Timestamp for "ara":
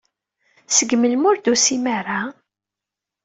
1.97-2.19